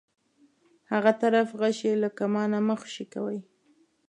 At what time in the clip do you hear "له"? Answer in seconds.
2.01-2.09